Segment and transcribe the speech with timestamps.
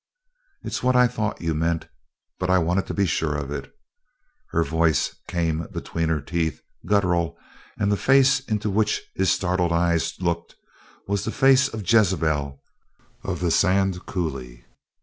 [0.63, 1.87] "It's what I thought you meant,
[2.39, 3.71] but I wanted to be sure of it!"
[4.49, 7.37] Her voice came between her teeth, guttural,
[7.77, 10.55] and the face into which his startled eyes looked
[11.07, 12.59] was the face of Jezebel
[13.23, 14.65] of the Sand Coulee.